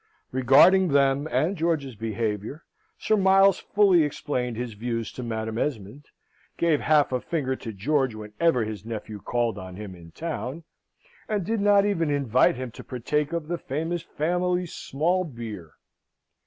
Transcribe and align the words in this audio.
Regarding 0.31 0.87
them, 0.87 1.27
and 1.29 1.55
George's 1.55 1.93
behaviour, 1.93 2.63
Sir 2.97 3.15
Miles 3.15 3.59
fully 3.59 4.01
explained 4.01 4.57
his 4.57 4.73
views 4.73 5.11
to 5.11 5.21
Madam 5.21 5.59
Esmond, 5.59 6.05
gave 6.57 6.81
half 6.81 7.11
a 7.11 7.21
finger 7.21 7.55
to 7.57 7.71
George 7.71 8.15
whenever 8.15 8.65
his 8.65 8.83
nephew 8.83 9.19
called 9.21 9.59
on 9.59 9.75
him 9.75 9.93
in 9.93 10.09
town, 10.09 10.63
and 11.29 11.45
did 11.45 11.61
not 11.61 11.85
even 11.85 12.09
invite 12.09 12.55
him 12.55 12.71
to 12.71 12.83
partake 12.83 13.31
of 13.31 13.47
the 13.47 13.59
famous 13.59 14.01
family 14.01 14.65
small 14.65 15.23
beer. 15.23 15.75